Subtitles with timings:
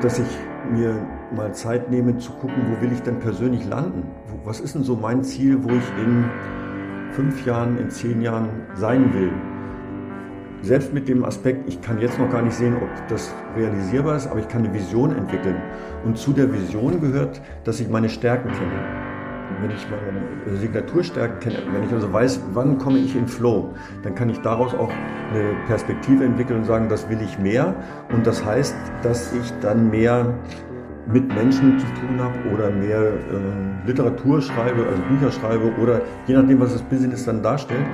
[0.00, 0.28] dass ich
[0.70, 0.94] mir
[1.34, 4.04] mal Zeit nehme zu gucken, wo will ich denn persönlich landen?
[4.44, 6.24] Was ist denn so mein Ziel, wo ich in
[7.12, 9.32] fünf Jahren, in zehn Jahren sein will?
[10.62, 14.26] Selbst mit dem Aspekt, ich kann jetzt noch gar nicht sehen, ob das realisierbar ist,
[14.26, 15.56] aber ich kann eine Vision entwickeln.
[16.04, 19.07] Und zu der Vision gehört, dass ich meine Stärken kenne
[19.60, 24.14] wenn ich meine Signaturstärken kenne, wenn ich also weiß, wann komme ich in Flow, dann
[24.14, 27.74] kann ich daraus auch eine Perspektive entwickeln und sagen, das will ich mehr.
[28.12, 30.34] Und das heißt, dass ich dann mehr
[31.06, 36.34] mit Menschen zu tun habe oder mehr äh, Literatur schreibe, also Bücher schreibe oder je
[36.34, 37.86] nachdem, was das Business dann darstellt,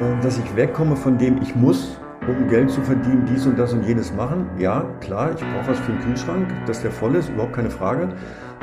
[0.00, 3.72] äh, dass ich wegkomme von dem, ich muss, um Geld zu verdienen, dies und das
[3.72, 4.46] und jenes machen.
[4.58, 8.08] Ja, klar, ich brauche was für den Kühlschrank, dass der voll ist, überhaupt keine Frage.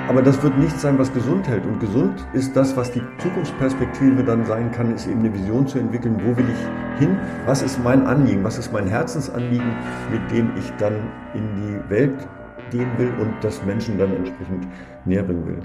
[0.05, 1.65] Aber das wird nicht sein, was gesund hält.
[1.65, 5.79] Und gesund ist das, was die Zukunftsperspektive dann sein kann, ist eben eine Vision zu
[5.79, 9.75] entwickeln, wo will ich hin, was ist mein Anliegen, was ist mein Herzensanliegen,
[10.11, 12.27] mit dem ich dann in die Welt
[12.71, 14.67] gehen will und das Menschen dann entsprechend
[15.05, 15.59] näher bringen will.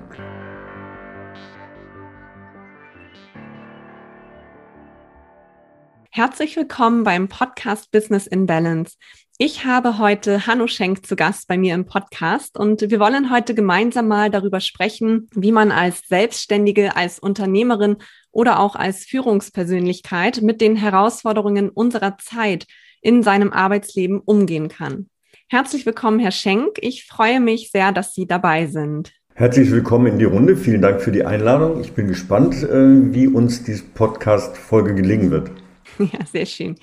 [6.11, 8.97] Herzlich willkommen beim Podcast Business in Balance.
[9.45, 13.57] Ich habe heute Hanno Schenk zu Gast bei mir im Podcast und wir wollen heute
[13.57, 17.97] gemeinsam mal darüber sprechen, wie man als Selbstständige, als Unternehmerin
[18.31, 22.69] oder auch als Führungspersönlichkeit mit den Herausforderungen unserer Zeit
[23.01, 25.09] in seinem Arbeitsleben umgehen kann.
[25.49, 26.79] Herzlich willkommen, Herr Schenk.
[26.81, 29.13] Ich freue mich sehr, dass Sie dabei sind.
[29.35, 30.57] Herzlich willkommen in die Runde.
[30.57, 31.81] Vielen Dank für die Einladung.
[31.81, 35.51] Ich bin gespannt, äh, wie uns diese Podcast-Folge gelingen wird.
[35.99, 36.77] Ja, sehr schön.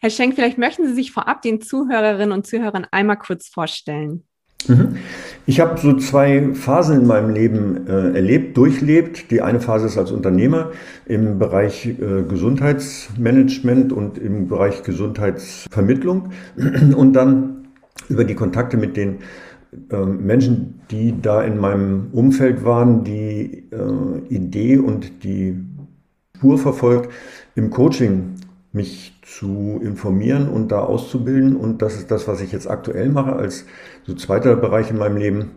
[0.00, 4.24] Herr Schenk, vielleicht möchten Sie sich vorab den Zuhörerinnen und Zuhörern einmal kurz vorstellen.
[4.66, 4.96] Mhm.
[5.46, 9.30] Ich habe so zwei Phasen in meinem Leben äh, erlebt, durchlebt.
[9.30, 10.72] Die eine Phase ist als Unternehmer
[11.06, 16.30] im Bereich äh, Gesundheitsmanagement und im Bereich Gesundheitsvermittlung
[16.96, 17.68] und dann
[18.08, 19.18] über die Kontakte mit den
[19.90, 25.56] äh, Menschen, die da in meinem Umfeld waren, die äh, Idee und die
[26.36, 27.10] Spur verfolgt,
[27.54, 28.34] im Coaching
[28.78, 31.56] mich zu informieren und da auszubilden.
[31.56, 33.64] Und das ist das, was ich jetzt aktuell mache als
[34.06, 35.50] so zweiter Bereich in meinem Leben,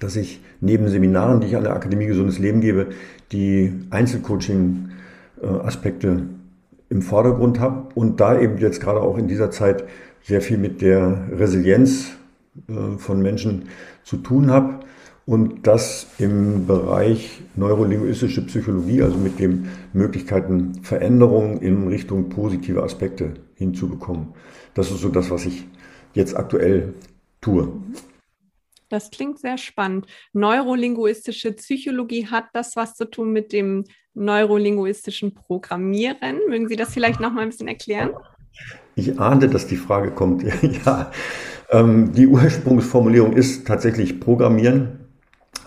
[0.00, 2.88] dass ich neben Seminaren, die ich an der Akademie Gesundes Leben gebe,
[3.32, 6.22] die Einzelcoaching-Aspekte
[6.90, 9.84] im Vordergrund habe und da eben jetzt gerade auch in dieser Zeit
[10.22, 12.10] sehr viel mit der Resilienz
[12.68, 13.70] äh, von Menschen
[14.04, 14.80] zu tun habe
[15.26, 23.34] und das im Bereich neurolinguistische Psychologie, also mit den Möglichkeiten, Veränderungen in Richtung positive Aspekte
[23.54, 24.34] hinzubekommen.
[24.74, 25.64] Das ist so das, was ich
[26.14, 26.94] jetzt aktuell
[27.40, 27.68] tue.
[28.88, 30.06] Das klingt sehr spannend.
[30.32, 33.84] Neurolinguistische Psychologie hat das was zu tun mit dem
[34.14, 36.40] neurolinguistischen Programmieren.
[36.48, 38.10] Mögen Sie das vielleicht noch mal ein bisschen erklären?
[38.94, 40.42] Ich ahnte, dass die Frage kommt.
[40.84, 41.10] ja,
[41.70, 45.01] ähm, die Ursprungsformulierung ist tatsächlich Programmieren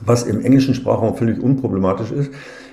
[0.02, 2.32] was im englischen Sprachraum völlig unproblematisch ist,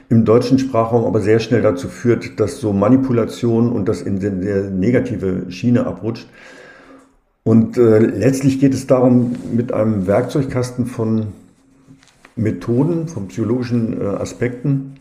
[0.08, 4.70] im deutschen Sprachraum aber sehr schnell dazu führt, dass so Manipulation und das in der
[4.70, 6.28] negative Schiene abrutscht.
[7.44, 11.28] Und äh, letztlich geht es darum, mit einem Werkzeugkasten von
[12.36, 14.94] Methoden, von psychologischen äh, Aspekten,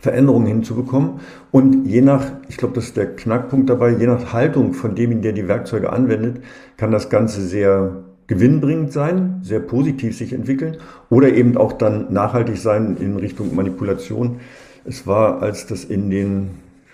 [0.00, 1.20] Veränderungen hinzubekommen.
[1.50, 5.20] Und je nach, ich glaube, das ist der Knackpunkt dabei, je nach Haltung von dem,
[5.20, 6.42] der die Werkzeuge anwendet,
[6.76, 10.76] kann das Ganze sehr gewinnbringend sein, sehr positiv sich entwickeln
[11.10, 14.40] oder eben auch dann nachhaltig sein in Richtung Manipulation.
[14.84, 16.50] Es war, als das in den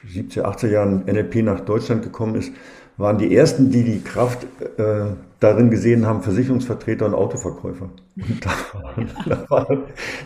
[0.08, 2.52] 70er, 80er Jahren NLP nach Deutschland gekommen ist,
[2.96, 4.46] waren die ersten, die die Kraft
[4.78, 5.06] äh,
[5.40, 7.90] darin gesehen haben, Versicherungsvertreter und Autoverkäufer.
[8.16, 8.50] Und da,
[9.26, 9.66] da war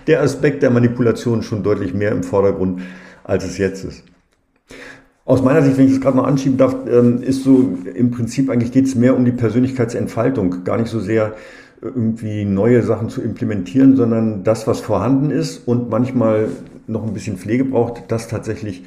[0.06, 2.82] der Aspekt der Manipulation schon deutlich mehr im Vordergrund,
[3.24, 4.04] als es jetzt ist.
[5.28, 8.48] Aus meiner Sicht, wenn ich das gerade mal anschieben darf, ähm, ist so im Prinzip
[8.48, 11.34] eigentlich geht es mehr um die Persönlichkeitsentfaltung, gar nicht so sehr
[11.82, 16.48] äh, irgendwie neue Sachen zu implementieren, sondern das, was vorhanden ist und manchmal
[16.86, 18.86] noch ein bisschen Pflege braucht, das tatsächlich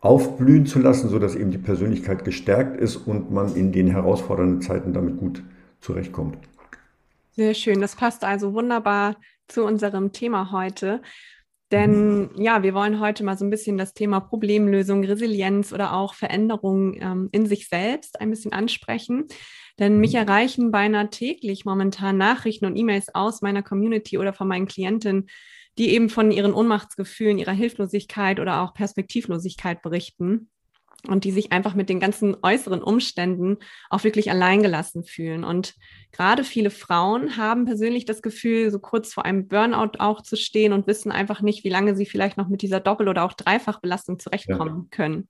[0.00, 4.62] aufblühen zu lassen, so dass eben die Persönlichkeit gestärkt ist und man in den herausfordernden
[4.62, 5.42] Zeiten damit gut
[5.80, 6.38] zurechtkommt.
[7.32, 7.80] Sehr schön.
[7.80, 9.16] Das passt also wunderbar
[9.48, 11.00] zu unserem Thema heute.
[11.74, 16.14] Denn ja, wir wollen heute mal so ein bisschen das Thema Problemlösung, Resilienz oder auch
[16.14, 19.24] Veränderung ähm, in sich selbst ein bisschen ansprechen.
[19.80, 20.18] Denn mich mhm.
[20.18, 25.26] erreichen beinahe täglich momentan Nachrichten und E-Mails aus meiner Community oder von meinen Klientinnen,
[25.76, 30.50] die eben von ihren Ohnmachtsgefühlen, ihrer Hilflosigkeit oder auch Perspektivlosigkeit berichten
[31.08, 33.58] und die sich einfach mit den ganzen äußeren Umständen
[33.90, 35.44] auch wirklich alleingelassen fühlen.
[35.44, 35.74] Und
[36.12, 40.72] gerade viele Frauen haben persönlich das Gefühl, so kurz vor einem Burnout auch zu stehen
[40.72, 44.18] und wissen einfach nicht, wie lange sie vielleicht noch mit dieser Doppel- oder auch Dreifachbelastung
[44.18, 44.96] zurechtkommen ja.
[44.96, 45.28] können.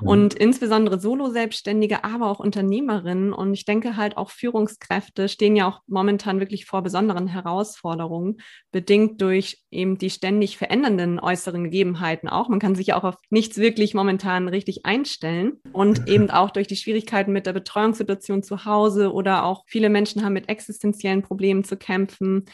[0.00, 0.08] Mhm.
[0.08, 5.80] Und insbesondere Solo-Selbstständige, aber auch Unternehmerinnen und ich denke halt auch Führungskräfte stehen ja auch
[5.86, 8.38] momentan wirklich vor besonderen Herausforderungen,
[8.72, 12.48] bedingt durch eben die ständig verändernden äußeren Gegebenheiten auch.
[12.48, 16.66] Man kann sich ja auch auf nichts wirklich momentan richtig einstellen und eben auch durch
[16.66, 21.64] die Schwierigkeiten mit der Betreuungssituation zu Hause oder auch viele Menschen haben mit existenziellen Problemen
[21.64, 22.46] zu kämpfen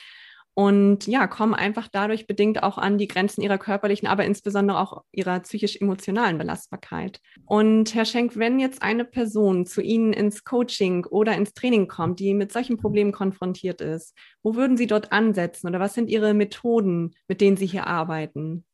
[0.58, 5.04] und ja, kommen einfach dadurch bedingt auch an die Grenzen ihrer körperlichen, aber insbesondere auch
[5.12, 7.20] ihrer psychisch-emotionalen Belastbarkeit.
[7.44, 12.20] Und Herr Schenk, wenn jetzt eine Person zu Ihnen ins Coaching oder ins Training kommt,
[12.20, 16.32] die mit solchen Problemen konfrontiert ist, wo würden Sie dort ansetzen oder was sind Ihre
[16.32, 18.64] Methoden, mit denen Sie hier arbeiten?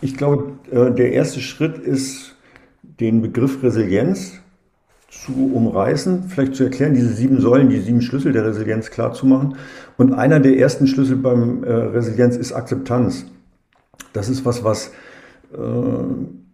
[0.00, 2.34] Ich glaube, äh, der erste Schritt ist,
[2.80, 4.40] den Begriff Resilienz
[5.08, 9.26] zu umreißen, vielleicht zu erklären, diese sieben Säulen, die sieben Schlüssel der Resilienz klar zu
[9.26, 9.56] machen.
[9.96, 13.26] Und einer der ersten Schlüssel beim äh, Resilienz ist Akzeptanz.
[14.12, 14.92] Das ist was, was
[15.52, 15.58] äh,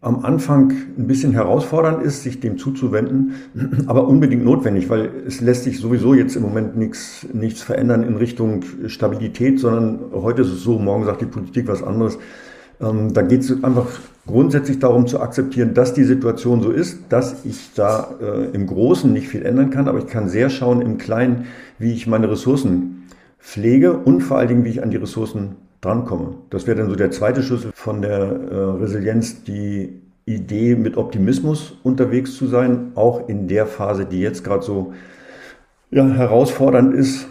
[0.04, 3.32] am Anfang ein bisschen herausfordernd ist, sich dem zuzuwenden,
[3.86, 8.16] aber unbedingt notwendig, weil es lässt sich sowieso jetzt im Moment nichts, nichts verändern in
[8.16, 12.18] Richtung Stabilität, sondern heute ist es so, morgen sagt die Politik was anderes.
[12.80, 13.88] Ähm, da geht es einfach
[14.26, 19.12] grundsätzlich darum zu akzeptieren, dass die Situation so ist, dass ich da äh, im Großen
[19.12, 21.46] nicht viel ändern kann, aber ich kann sehr schauen im Kleinen,
[21.78, 26.34] wie ich meine Ressourcen pflege und vor allen Dingen, wie ich an die Ressourcen drankomme.
[26.50, 31.76] Das wäre dann so der zweite Schlüssel von der äh, Resilienz, die Idee, mit Optimismus
[31.82, 34.94] unterwegs zu sein, auch in der Phase, die jetzt gerade so
[35.90, 37.26] ja, herausfordernd ist,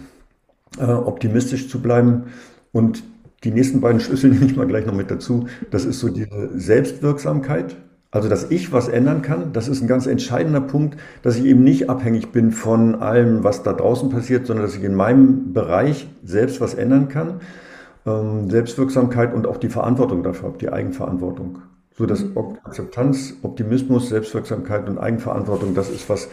[0.78, 2.26] äh, optimistisch zu bleiben
[2.72, 3.04] und
[3.44, 5.48] die nächsten beiden Schlüssel nehme ich mal gleich noch mit dazu.
[5.72, 7.76] Das ist so diese Selbstwirksamkeit.
[8.12, 11.64] Also, dass ich was ändern kann, das ist ein ganz entscheidender Punkt, dass ich eben
[11.64, 16.08] nicht abhängig bin von allem, was da draußen passiert, sondern dass ich in meinem Bereich
[16.24, 17.42] selbst was ändern kann.
[18.06, 21.64] Ähm, Selbstwirksamkeit und auch die Verantwortung dafür habe, die Eigenverantwortung.
[21.98, 22.24] So dass
[22.64, 26.30] Akzeptanz, Optimismus, Selbstwirksamkeit und Eigenverantwortung, das ist was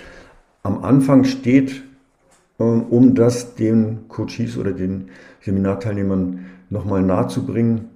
[0.62, 1.82] am Anfang steht,
[2.58, 5.08] ähm, um das den Coaches oder den
[5.40, 7.90] Seminarteilnehmern nochmal nahezubringen,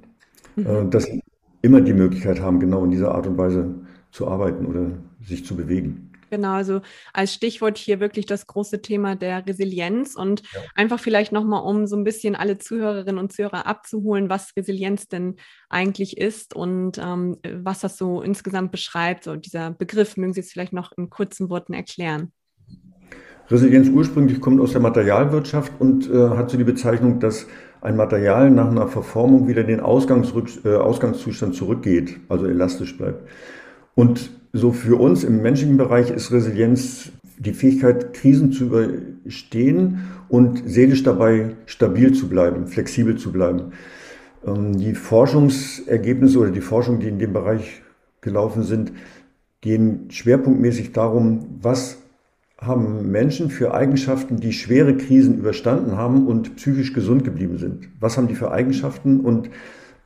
[0.56, 0.66] mhm.
[0.66, 1.22] Äh, dass sie
[1.62, 3.74] immer die Möglichkeit haben, genau in dieser Art und Weise
[4.10, 4.90] zu arbeiten oder
[5.22, 6.10] sich zu bewegen.
[6.30, 6.80] Genau, also
[7.12, 10.60] als Stichwort hier wirklich das große Thema der Resilienz und ja.
[10.74, 15.36] einfach vielleicht nochmal, um so ein bisschen alle Zuhörerinnen und Zuhörer abzuholen, was Resilienz denn
[15.68, 19.24] eigentlich ist und ähm, was das so insgesamt beschreibt.
[19.24, 22.32] So dieser Begriff, mögen Sie es vielleicht noch in kurzen Worten erklären?
[23.48, 27.46] Resilienz ursprünglich kommt aus der Materialwirtschaft und äh, hat so die Bezeichnung, dass
[27.84, 33.28] ein Material nach einer Verformung wieder den äh, Ausgangszustand zurückgeht, also elastisch bleibt.
[33.94, 39.98] Und so für uns im menschlichen Bereich ist Resilienz die Fähigkeit, Krisen zu überstehen
[40.28, 43.72] und seelisch dabei stabil zu bleiben, flexibel zu bleiben.
[44.46, 47.82] Ähm, die Forschungsergebnisse oder die Forschung, die in dem Bereich
[48.22, 48.92] gelaufen sind,
[49.60, 51.98] gehen schwerpunktmäßig darum, was
[52.66, 57.88] haben Menschen für Eigenschaften, die schwere Krisen überstanden haben und psychisch gesund geblieben sind?
[58.00, 59.50] Was haben die für Eigenschaften und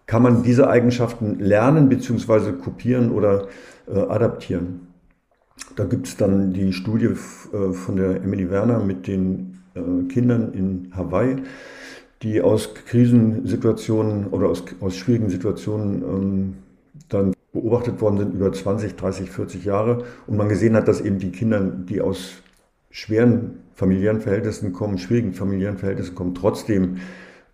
[0.06, 2.52] kann man diese Eigenschaften lernen bzw.
[2.52, 3.48] kopieren oder
[3.86, 4.88] äh, adaptieren?
[5.76, 7.06] Da gibt es dann die Studie
[7.52, 11.36] äh, von der Emily Werner mit den äh, Kindern in Hawaii,
[12.22, 16.54] die aus Krisensituationen oder aus, aus schwierigen Situationen ähm,
[17.08, 21.18] dann beobachtet worden sind über 20, 30, 40 Jahre und man gesehen hat, dass eben
[21.18, 22.42] die Kinder, die aus
[22.98, 26.96] schweren familiären Verhältnissen kommen, schwierigen familiären Verhältnissen kommen, trotzdem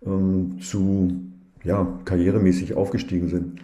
[0.03, 1.21] ähm, zu
[1.63, 3.55] ja, karrieremäßig aufgestiegen sind.
[3.55, 3.59] Mhm.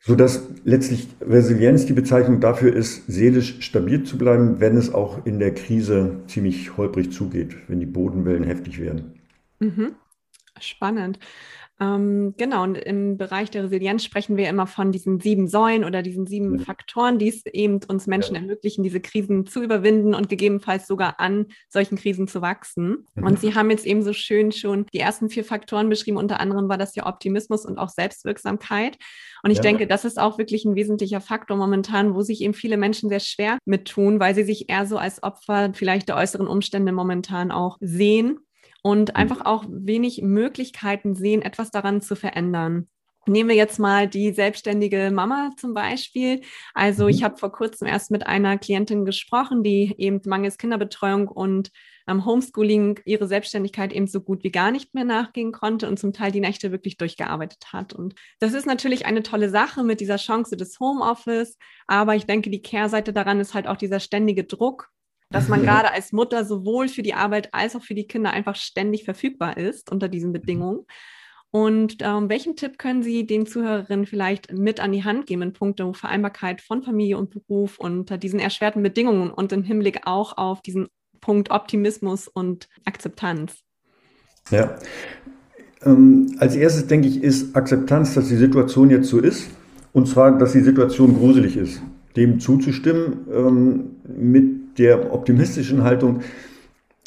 [0.00, 5.38] Sodass letztlich Resilienz die Bezeichnung dafür ist, seelisch stabil zu bleiben, wenn es auch in
[5.38, 9.14] der Krise ziemlich holprig zugeht, wenn die Bodenwellen heftig werden.
[9.60, 9.92] Mhm.
[10.60, 11.18] Spannend.
[11.80, 16.02] Ähm, genau, und im Bereich der Resilienz sprechen wir immer von diesen sieben Säulen oder
[16.02, 16.64] diesen sieben ja.
[16.64, 18.40] Faktoren, die es eben uns Menschen ja.
[18.40, 23.06] ermöglichen, diese Krisen zu überwinden und gegebenenfalls sogar an solchen Krisen zu wachsen.
[23.14, 23.24] Mhm.
[23.24, 26.18] Und Sie haben jetzt eben so schön schon die ersten vier Faktoren beschrieben.
[26.18, 28.98] Unter anderem war das ja Optimismus und auch Selbstwirksamkeit.
[29.42, 29.62] Und ich ja.
[29.62, 33.20] denke, das ist auch wirklich ein wesentlicher Faktor momentan, wo sich eben viele Menschen sehr
[33.20, 37.50] schwer mit tun, weil sie sich eher so als Opfer vielleicht der äußeren Umstände momentan
[37.50, 38.38] auch sehen
[38.82, 39.16] und mhm.
[39.16, 42.88] einfach auch wenig Möglichkeiten sehen, etwas daran zu verändern.
[43.26, 46.40] Nehmen wir jetzt mal die selbstständige Mama zum Beispiel.
[46.74, 47.24] Also ich mhm.
[47.24, 51.70] habe vor kurzem erst mit einer Klientin gesprochen, die eben mangels Kinderbetreuung und
[52.08, 56.12] ähm, Homeschooling ihre Selbstständigkeit eben so gut wie gar nicht mehr nachgehen konnte und zum
[56.12, 57.92] Teil die Nächte wirklich durchgearbeitet hat.
[57.92, 61.58] Und das ist natürlich eine tolle Sache mit dieser Chance des Homeoffice.
[61.86, 64.90] Aber ich denke, die Kehrseite daran ist halt auch dieser ständige Druck,
[65.32, 68.56] dass man gerade als Mutter sowohl für die Arbeit als auch für die Kinder einfach
[68.56, 70.86] ständig verfügbar ist unter diesen Bedingungen.
[71.50, 75.52] Und ähm, welchen Tipp können Sie den Zuhörerinnen vielleicht mit an die Hand geben in
[75.52, 80.62] puncto Vereinbarkeit von Familie und Beruf unter diesen erschwerten Bedingungen und im Hinblick auch auf
[80.62, 80.88] diesen
[81.20, 83.58] Punkt Optimismus und Akzeptanz?
[84.50, 84.78] Ja,
[85.84, 89.50] ähm, als erstes denke ich, ist Akzeptanz, dass die Situation jetzt so ist.
[89.92, 91.82] Und zwar, dass die Situation gruselig ist.
[92.16, 96.20] Dem zuzustimmen ähm, mit der optimistischen Haltung,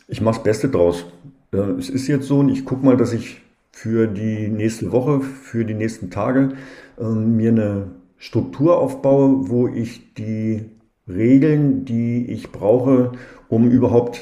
[0.08, 1.06] ich mache das Beste draus.
[1.52, 5.22] Äh, es ist jetzt so und ich gucke mal, dass ich für die nächste Woche,
[5.22, 6.54] für die nächsten Tage
[7.00, 10.66] äh, mir eine Struktur aufbaue, wo ich die
[11.08, 13.12] Regeln, die ich brauche,
[13.50, 14.22] um überhaupt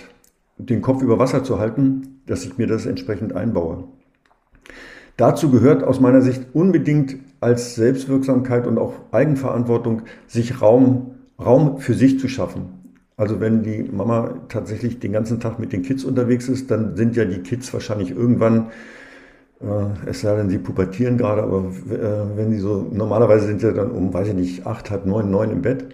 [0.57, 3.85] den Kopf über Wasser zu halten, dass ich mir das entsprechend einbaue.
[5.17, 11.93] Dazu gehört aus meiner Sicht unbedingt als Selbstwirksamkeit und auch Eigenverantwortung, sich Raum, Raum für
[11.93, 12.83] sich zu schaffen.
[13.15, 17.15] Also wenn die Mama tatsächlich den ganzen Tag mit den Kids unterwegs ist, dann sind
[17.15, 18.71] ja die Kids wahrscheinlich irgendwann,
[19.61, 23.71] äh, es sei denn, sie pubertieren gerade, aber äh, wenn sie so, normalerweise sind sie
[23.71, 25.85] dann um, weiß ich nicht, acht, halb neun, neun im Bett.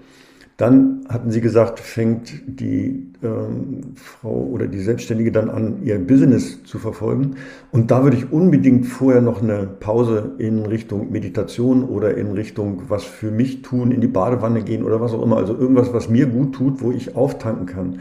[0.60, 6.62] Dann hatten sie gesagt, fängt die ähm, Frau oder die Selbstständige dann an, ihr Business
[6.66, 7.38] zu verfolgen.
[7.72, 12.84] Und da würde ich unbedingt vorher noch eine Pause in Richtung Meditation oder in Richtung
[12.90, 15.38] was für mich tun, in die Badewanne gehen oder was auch immer.
[15.38, 18.00] Also irgendwas, was mir gut tut, wo ich auftanken kann.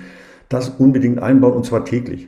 [0.49, 2.27] Das unbedingt einbauen und zwar täglich.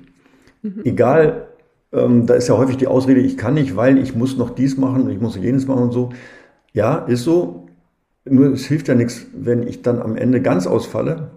[0.63, 0.83] Mhm.
[0.85, 1.49] Egal,
[1.93, 4.77] ähm, da ist ja häufig die Ausrede, ich kann nicht, weil ich muss noch dies
[4.77, 6.11] machen und ich muss jenes machen und so.
[6.73, 7.67] Ja, ist so.
[8.25, 11.31] Nur es hilft ja nichts, wenn ich dann am Ende ganz ausfalle,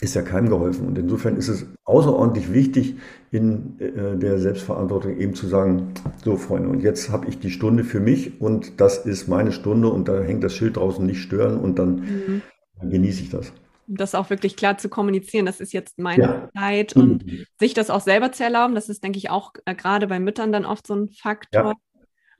[0.00, 0.88] ist ja keinem geholfen.
[0.88, 2.96] Und insofern ist es außerordentlich wichtig,
[3.30, 5.94] in äh, der Selbstverantwortung eben zu sagen,
[6.24, 9.88] so Freunde, und jetzt habe ich die Stunde für mich und das ist meine Stunde
[9.88, 12.42] und da hängt das Schild draußen nicht stören und dann, mhm.
[12.80, 13.52] dann genieße ich das.
[13.86, 16.48] Das auch wirklich klar zu kommunizieren, das ist jetzt meine ja.
[16.56, 17.44] Zeit und mhm.
[17.60, 20.50] sich das auch selber zu erlauben, das ist, denke ich, auch äh, gerade bei Müttern
[20.50, 21.62] dann oft so ein Faktor.
[21.62, 21.72] Ja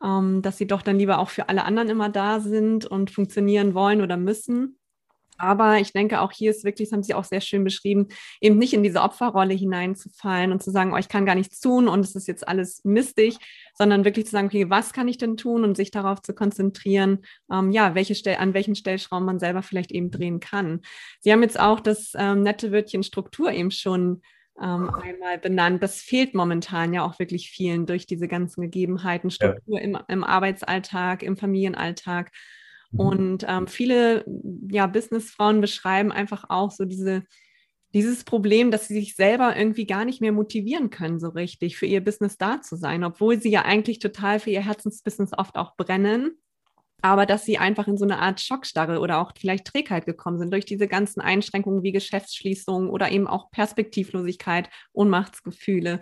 [0.04, 3.74] ähm, dass sie doch dann lieber auch für alle anderen immer da sind und funktionieren
[3.74, 4.78] wollen oder müssen.
[5.42, 8.06] Aber ich denke, auch hier ist wirklich, das haben Sie auch sehr schön beschrieben,
[8.40, 11.88] eben nicht in diese Opferrolle hineinzufallen und zu sagen, oh, ich kann gar nichts tun
[11.88, 13.38] und es ist jetzt alles mistig,
[13.74, 17.24] sondern wirklich zu sagen, okay, was kann ich denn tun und sich darauf zu konzentrieren,
[17.50, 20.82] ähm, ja, welche Stell an welchen Stellschrauben man selber vielleicht eben drehen kann.
[21.20, 24.22] Sie haben jetzt auch das ähm, nette Wörtchen Struktur eben schon
[24.60, 25.82] ähm, einmal benannt.
[25.82, 29.84] Das fehlt momentan ja auch wirklich vielen durch diese ganzen Gegebenheiten, Struktur ja.
[29.84, 32.30] im, im, Arbeitsalltag, im Familienalltag.
[32.90, 33.00] Mhm.
[33.00, 34.24] Und ähm, viele
[34.70, 37.24] ja, Businessfrauen beschreiben einfach auch so diese,
[37.94, 41.86] dieses Problem, dass sie sich selber irgendwie gar nicht mehr motivieren können, so richtig für
[41.86, 45.76] ihr Business da zu sein, obwohl sie ja eigentlich total für ihr Herzensbusiness oft auch
[45.76, 46.36] brennen
[47.02, 50.52] aber dass sie einfach in so eine Art Schockstarre oder auch vielleicht Trägheit gekommen sind
[50.52, 56.00] durch diese ganzen Einschränkungen wie Geschäftsschließungen oder eben auch Perspektivlosigkeit, Ohnmachtsgefühle.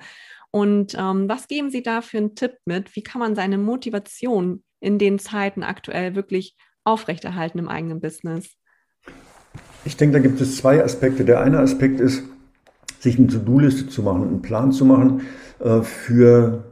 [0.51, 2.95] Und ähm, was geben Sie da für einen Tipp mit?
[2.95, 6.55] Wie kann man seine Motivation in den Zeiten aktuell wirklich
[6.85, 8.51] aufrechterhalten im eigenen Business?
[9.85, 11.25] Ich denke, da gibt es zwei Aspekte.
[11.25, 12.25] Der eine Aspekt ist,
[12.99, 15.23] sich eine To-Do-Liste zu machen, einen Plan zu machen
[15.61, 16.65] äh, für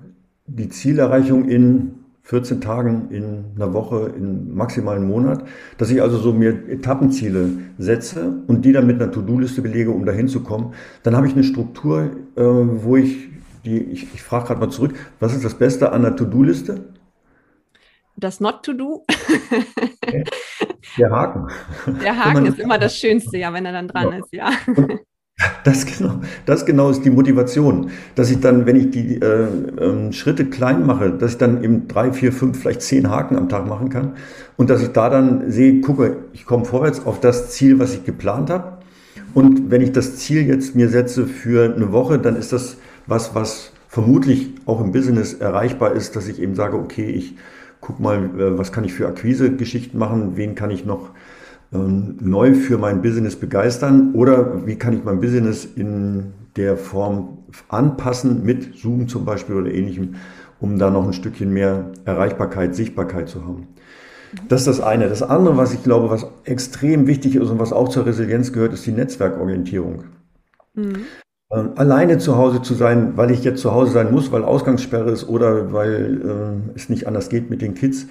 [0.46, 1.97] die Zielerreichung in
[2.28, 5.44] 14 Tagen in einer Woche, in maximalen Monat,
[5.78, 10.04] dass ich also so mir Etappenziele setze und die dann mit einer To-Do-Liste belege, um
[10.04, 10.74] dahin zu kommen.
[11.04, 13.30] Dann habe ich eine Struktur, äh, wo ich
[13.64, 16.92] die, ich, ich frage gerade mal zurück, was ist das Beste an einer To-Do-Liste?
[18.16, 19.06] Das Not to Do.
[20.98, 21.48] Der Haken.
[22.02, 24.18] Der Haken ist immer das Schönste, ja, wenn er dann dran ja.
[24.18, 24.50] ist, ja.
[24.66, 25.00] Und
[25.64, 30.12] das genau, das genau ist die Motivation, dass ich dann, wenn ich die äh, äh,
[30.12, 33.66] Schritte klein mache, dass ich dann eben drei, vier, fünf, vielleicht zehn Haken am Tag
[33.66, 34.12] machen kann
[34.56, 38.04] und dass ich da dann sehe, gucke, ich komme vorwärts auf das Ziel, was ich
[38.04, 38.78] geplant habe.
[39.34, 43.34] Und wenn ich das Ziel jetzt mir setze für eine Woche, dann ist das was,
[43.34, 47.36] was vermutlich auch im Business erreichbar ist, dass ich eben sage, okay, ich
[47.80, 51.14] guck mal, äh, was kann ich für Akquise-Geschichten machen, wen kann ich noch ähm,
[51.70, 58.44] neu für mein Business begeistern oder wie kann ich mein Business in der Form anpassen
[58.44, 60.14] mit Zoom zum Beispiel oder ähnlichem,
[60.60, 63.68] um da noch ein Stückchen mehr Erreichbarkeit, Sichtbarkeit zu haben.
[64.48, 65.08] Das ist das eine.
[65.08, 68.72] Das andere, was ich glaube, was extrem wichtig ist und was auch zur Resilienz gehört,
[68.72, 70.04] ist die Netzwerkorientierung.
[70.74, 71.04] Mhm.
[71.50, 75.10] Ähm, alleine zu Hause zu sein, weil ich jetzt zu Hause sein muss, weil Ausgangssperre
[75.10, 76.20] ist oder weil
[76.74, 78.06] äh, es nicht anders geht mit den Kids,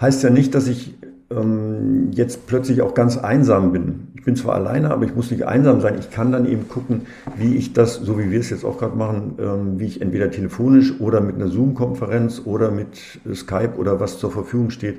[0.00, 0.94] heißt ja nicht, dass ich
[1.36, 4.08] ähm, jetzt plötzlich auch ganz einsam bin.
[4.14, 5.96] Ich bin zwar alleine, aber ich muss nicht einsam sein.
[5.98, 7.02] Ich kann dann eben gucken,
[7.36, 10.30] wie ich das, so wie wir es jetzt auch gerade machen, ähm, wie ich entweder
[10.30, 14.96] telefonisch oder mit einer Zoom-Konferenz oder mit Skype oder was zur Verfügung steht,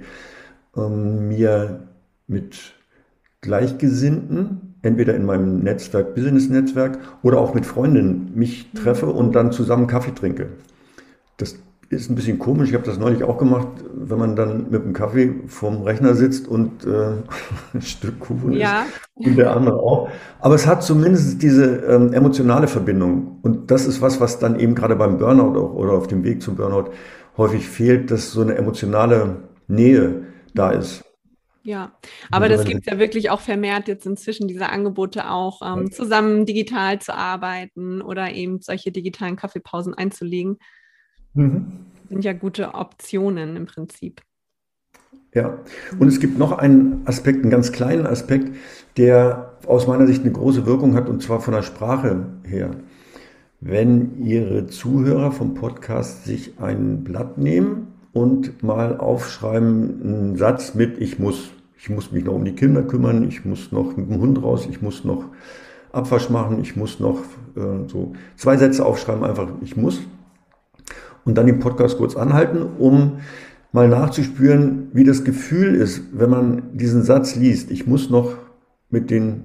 [0.75, 1.87] ähm, mir
[2.27, 2.73] mit
[3.41, 9.87] Gleichgesinnten, entweder in meinem Netzwerk, Business-Netzwerk oder auch mit Freundinnen mich treffe und dann zusammen
[9.87, 10.47] Kaffee trinke.
[11.37, 11.57] Das
[11.93, 12.69] ist ein bisschen komisch.
[12.69, 16.47] Ich habe das neulich auch gemacht, wenn man dann mit dem Kaffee vorm Rechner sitzt
[16.47, 17.13] und äh,
[17.73, 18.85] ein Stück Kuchen ja.
[19.15, 20.09] isst und der andere auch.
[20.39, 23.39] Aber es hat zumindest diese ähm, emotionale Verbindung.
[23.41, 26.41] Und das ist was, was dann eben gerade beim Burnout auch, oder auf dem Weg
[26.41, 26.91] zum Burnout
[27.37, 30.23] häufig fehlt, dass so eine emotionale Nähe
[30.53, 31.03] da ist.
[31.65, 31.97] Ja,
[32.29, 36.45] aber das gibt es ja wirklich auch vermehrt jetzt inzwischen, diese Angebote auch ähm, zusammen
[36.45, 40.57] digital zu arbeiten oder eben solche digitalen Kaffeepausen einzulegen.
[41.33, 41.65] Mhm.
[42.09, 44.21] Sind ja gute Optionen im Prinzip.
[45.33, 45.57] Ja,
[45.97, 48.55] und es gibt noch einen Aspekt, einen ganz kleinen Aspekt,
[48.97, 52.71] der aus meiner Sicht eine große Wirkung hat, und zwar von der Sprache her.
[53.59, 60.99] Wenn Ihre Zuhörer vom Podcast sich ein Blatt nehmen und mal aufschreiben, einen Satz mit
[60.99, 61.49] Ich muss.
[61.77, 64.67] Ich muss mich noch um die Kinder kümmern, ich muss noch mit dem Hund raus,
[64.69, 65.25] ich muss noch
[65.91, 67.19] Abwasch machen, ich muss noch
[67.55, 70.01] äh, so zwei Sätze aufschreiben, einfach ich muss
[71.25, 73.19] und dann den Podcast kurz anhalten, um
[73.71, 77.71] mal nachzuspüren, wie das Gefühl ist, wenn man diesen Satz liest.
[77.71, 78.37] Ich muss noch
[78.89, 79.43] mit, den,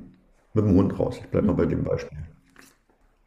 [0.55, 1.17] mit dem Hund raus.
[1.21, 2.19] Ich bleibe mal bei dem Beispiel.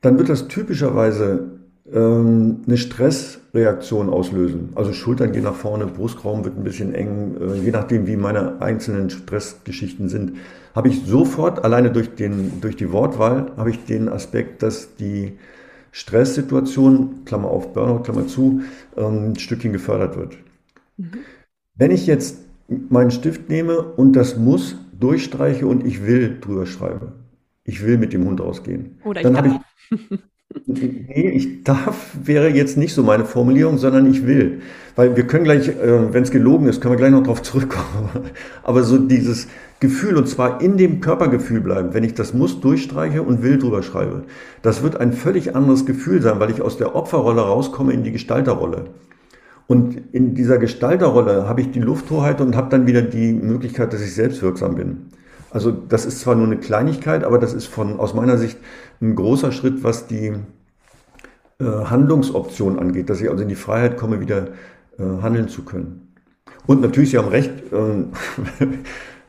[0.02, 1.60] Dann wird das typischerweise
[1.92, 4.70] ähm, eine Stressreaktion auslösen.
[4.76, 8.62] Also Schultern gehen nach vorne, Brustraum wird ein bisschen eng, äh, je nachdem, wie meine
[8.62, 10.34] einzelnen Stressgeschichten sind.
[10.76, 15.38] Habe ich sofort, alleine durch, den, durch die Wortwahl, habe ich den Aspekt, dass die
[15.92, 18.62] Stresssituation, Klammer auf, Burnout, Klammer zu,
[18.98, 20.38] ähm, ein Stückchen gefördert wird.
[20.98, 21.12] Mhm.
[21.76, 22.40] Wenn ich jetzt
[22.90, 27.14] meinen Stift nehme und das muss durchstreiche und ich will drüber schreibe,
[27.64, 29.60] ich will mit dem Hund rausgehen, Oder dann habe
[29.92, 30.00] ich
[30.66, 34.62] Nee, ich darf wäre jetzt nicht so meine Formulierung, sondern ich will.
[34.96, 38.10] Weil wir können gleich, äh, wenn es gelogen ist, können wir gleich noch darauf zurückkommen.
[38.64, 39.48] Aber so dieses
[39.80, 43.84] Gefühl, und zwar in dem Körpergefühl bleiben, wenn ich das muss durchstreiche und will drüber
[43.84, 44.24] schreibe,
[44.62, 48.12] das wird ein völlig anderes Gefühl sein, weil ich aus der Opferrolle rauskomme in die
[48.12, 48.86] Gestalterrolle.
[49.68, 54.02] Und in dieser Gestalterrolle habe ich die Lufthoheit und habe dann wieder die Möglichkeit, dass
[54.02, 54.98] ich selbstwirksam bin.
[55.52, 58.58] Also das ist zwar nur eine Kleinigkeit, aber das ist von aus meiner Sicht
[59.02, 60.34] ein großer Schritt, was die
[61.60, 64.48] äh, Handlungsoption angeht, dass ich also in die Freiheit komme, wieder
[64.98, 66.14] äh, handeln zu können.
[66.68, 68.68] Und natürlich, Sie haben recht, äh,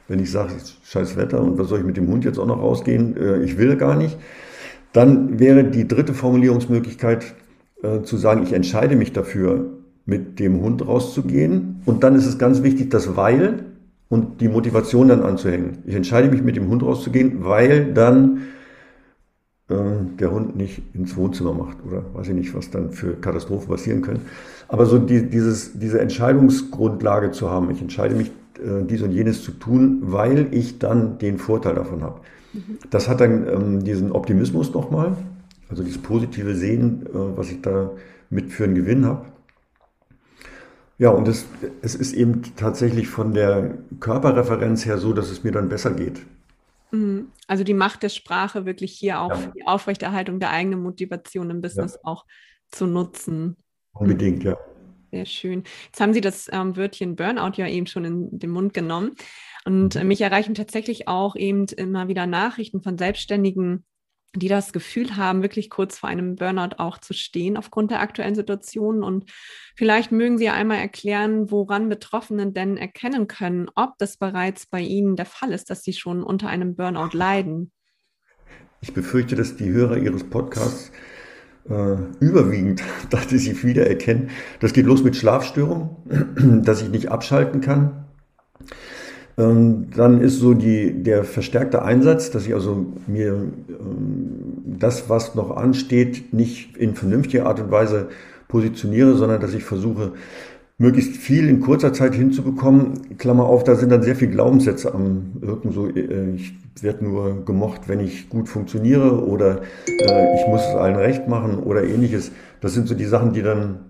[0.08, 0.52] wenn ich sage,
[0.84, 3.58] scheiß Wetter und was soll ich mit dem Hund jetzt auch noch rausgehen, äh, ich
[3.58, 4.16] will gar nicht,
[4.92, 7.34] dann wäre die dritte Formulierungsmöglichkeit
[7.82, 9.70] äh, zu sagen, ich entscheide mich dafür,
[10.04, 11.82] mit dem Hund rauszugehen.
[11.84, 13.64] Und dann ist es ganz wichtig, das Weil
[14.12, 15.78] und die Motivation dann anzuhängen.
[15.86, 18.42] Ich entscheide mich, mit dem Hund rauszugehen, weil dann
[19.70, 19.74] äh,
[20.20, 24.02] der Hund nicht ins Wohnzimmer macht oder weiß ich nicht, was dann für Katastrophen passieren
[24.02, 24.20] können.
[24.68, 29.42] Aber so die, dieses, diese Entscheidungsgrundlage zu haben, ich entscheide mich, äh, dies und jenes
[29.42, 32.20] zu tun, weil ich dann den Vorteil davon habe.
[32.52, 32.80] Mhm.
[32.90, 35.16] Das hat dann ähm, diesen Optimismus nochmal,
[35.70, 37.92] also dieses positive Sehen, äh, was ich da
[38.28, 39.24] mit für einen Gewinn habe.
[41.02, 41.48] Ja, und es,
[41.82, 46.20] es ist eben tatsächlich von der Körperreferenz her so, dass es mir dann besser geht.
[46.92, 47.32] Mhm.
[47.48, 49.34] Also die Macht der Sprache wirklich hier auch ja.
[49.34, 52.00] für die Aufrechterhaltung der eigenen Motivation im Business ja.
[52.04, 52.24] auch
[52.70, 53.56] zu nutzen.
[53.94, 54.56] Unbedingt, ja.
[55.10, 55.64] Sehr schön.
[55.86, 59.16] Jetzt haben Sie das ähm, Wörtchen Burnout ja eben schon in den Mund genommen.
[59.64, 60.06] Und mhm.
[60.06, 63.84] mich erreichen tatsächlich auch eben immer wieder Nachrichten von Selbstständigen,
[64.34, 68.34] die das Gefühl haben, wirklich kurz vor einem Burnout auch zu stehen aufgrund der aktuellen
[68.34, 69.02] Situation.
[69.02, 69.30] Und
[69.76, 75.16] vielleicht mögen Sie einmal erklären, woran Betroffene denn erkennen können, ob das bereits bei Ihnen
[75.16, 77.72] der Fall ist, dass Sie schon unter einem Burnout leiden.
[78.80, 80.90] Ich befürchte, dass die Hörer Ihres Podcasts
[81.68, 84.30] äh, überwiegend, dass sie sich wiedererkennen.
[84.60, 88.06] Das geht los mit Schlafstörungen, dass ich nicht abschalten kann.
[89.38, 93.52] Ähm, dann ist so die, der verstärkte Einsatz, dass ich also mir ähm,
[94.78, 98.08] das, was noch ansteht, nicht in vernünftiger Art und Weise
[98.48, 100.12] positioniere, sondern dass ich versuche,
[100.76, 103.16] möglichst viel in kurzer Zeit hinzubekommen.
[103.16, 105.72] Klammer auf, da sind dann sehr viele Glaubenssätze am Wirken.
[105.72, 110.74] So, äh, ich werde nur gemocht, wenn ich gut funktioniere oder äh, ich muss es
[110.74, 112.32] allen recht machen oder ähnliches.
[112.60, 113.80] Das sind so die Sachen, die dann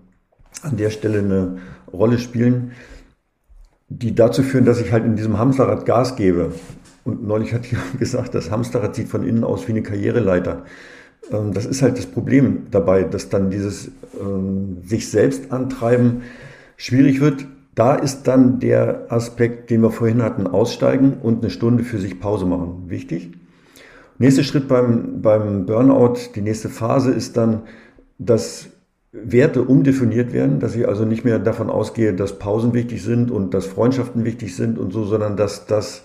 [0.62, 1.56] an der Stelle eine
[1.92, 2.72] Rolle spielen
[3.98, 6.52] die dazu führen, dass ich halt in diesem Hamsterrad Gas gebe.
[7.04, 10.64] Und neulich hat jemand gesagt, das Hamsterrad sieht von innen aus wie eine Karriereleiter.
[11.30, 16.22] Ähm, das ist halt das Problem dabei, dass dann dieses ähm, sich selbst antreiben
[16.76, 17.46] schwierig wird.
[17.74, 22.20] Da ist dann der Aspekt, den wir vorhin hatten, aussteigen und eine Stunde für sich
[22.20, 22.84] Pause machen.
[22.88, 23.32] Wichtig.
[24.18, 27.62] Nächster Schritt beim, beim Burnout, die nächste Phase ist dann,
[28.18, 28.68] dass
[29.12, 33.52] Werte umdefiniert werden, dass ich also nicht mehr davon ausgehe, dass Pausen wichtig sind und
[33.52, 36.04] dass Freundschaften wichtig sind und so, sondern dass das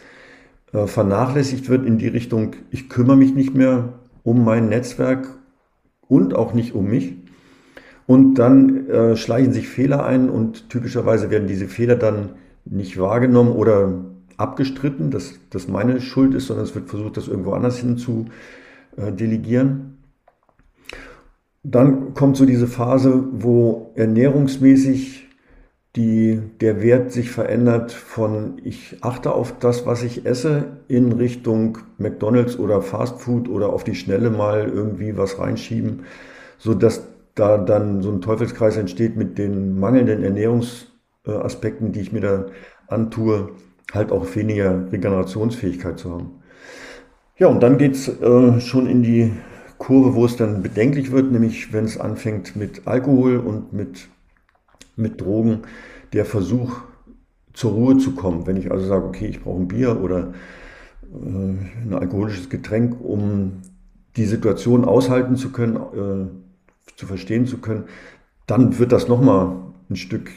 [0.73, 3.93] äh, vernachlässigt wird in die Richtung, ich kümmere mich nicht mehr
[4.23, 5.29] um mein Netzwerk
[6.09, 7.15] und auch nicht um mich.
[8.07, 12.31] Und dann äh, schleichen sich Fehler ein und typischerweise werden diese Fehler dann
[12.65, 13.93] nicht wahrgenommen oder
[14.35, 18.25] abgestritten, dass das meine Schuld ist, sondern es wird versucht, das irgendwo anders hin zu
[18.97, 19.96] äh, delegieren.
[21.69, 25.27] Dann kommt so diese Phase, wo ernährungsmäßig
[25.97, 31.79] die, der Wert sich verändert von ich achte auf das, was ich esse, in Richtung
[31.97, 36.03] McDonald's oder Fast Food oder auf die Schnelle mal irgendwie was reinschieben,
[36.57, 37.03] sodass
[37.35, 42.45] da dann so ein Teufelskreis entsteht mit den mangelnden Ernährungsaspekten, die ich mir da
[42.87, 43.49] antue,
[43.93, 46.31] halt auch weniger Regenerationsfähigkeit zu haben.
[47.37, 49.33] Ja, und dann geht's äh, schon in die
[49.87, 54.09] Kurve, wo es dann bedenklich wird, nämlich wenn es anfängt mit Alkohol und mit
[54.97, 55.59] mit Drogen
[56.11, 56.81] der Versuch,
[57.53, 58.45] zur Ruhe zu kommen.
[58.45, 60.33] Wenn ich also sage, okay, ich brauche ein Bier oder
[61.03, 63.61] äh, ein alkoholisches Getränk, um
[64.15, 67.85] die Situation aushalten zu können, äh, zu verstehen zu können,
[68.45, 69.55] dann wird das nochmal
[69.89, 70.29] ein Stück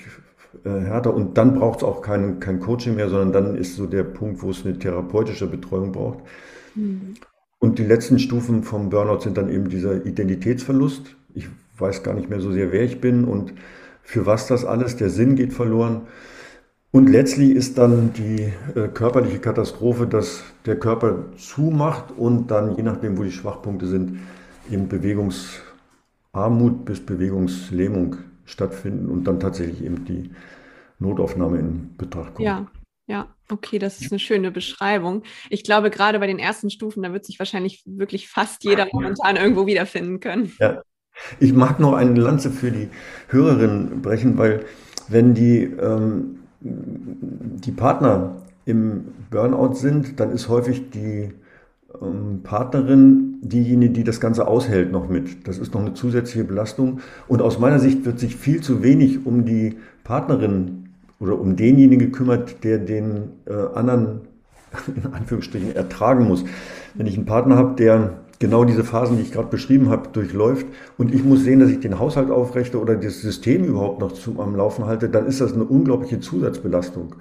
[0.65, 3.87] äh, härter und dann braucht es auch kein, kein Coaching mehr, sondern dann ist so
[3.87, 6.21] der Punkt, wo es eine therapeutische Betreuung braucht.
[6.75, 7.15] Mhm.
[7.61, 11.15] Und die letzten Stufen vom Burnout sind dann eben dieser Identitätsverlust.
[11.35, 11.47] Ich
[11.79, 13.53] weiß gar nicht mehr so sehr, wer ich bin und
[14.03, 16.03] für was das alles, der Sinn geht verloren.
[16.91, 22.83] Und letztlich ist dann die äh, körperliche Katastrophe, dass der Körper zumacht und dann, je
[22.83, 24.19] nachdem, wo die Schwachpunkte sind,
[24.71, 30.31] eben Bewegungsarmut bis Bewegungslähmung stattfinden und dann tatsächlich eben die
[30.99, 32.47] Notaufnahme in Betracht kommt.
[32.47, 32.67] Ja,
[33.07, 35.25] ja, okay, das ist eine schöne Beschreibung.
[35.49, 39.37] Ich glaube, gerade bei den ersten Stufen, da wird sich wahrscheinlich wirklich fast jeder momentan
[39.37, 40.53] irgendwo wiederfinden können.
[40.61, 40.83] Ja,
[41.39, 42.89] ich mag noch eine Lanze für die
[43.29, 44.65] Hörerin brechen, weil
[45.09, 51.33] wenn die, ähm, die Partner im Burnout sind, dann ist häufig die
[52.01, 55.49] ähm, Partnerin diejenige, die das Ganze aushält noch mit.
[55.49, 57.01] Das ist noch eine zusätzliche Belastung.
[57.27, 60.90] Und aus meiner Sicht wird sich viel zu wenig um die Partnerin
[61.21, 64.23] oder um denjenigen gekümmert, der den äh, anderen
[64.97, 66.45] in Anführungsstrichen ertragen muss.
[66.95, 70.67] Wenn ich einen Partner habe, der genau diese Phasen, die ich gerade beschrieben habe, durchläuft
[70.99, 74.41] und ich muss sehen, dass ich den Haushalt aufrechte oder das System überhaupt noch zum,
[74.41, 77.15] am Laufen halte, dann ist das eine unglaubliche Zusatzbelastung.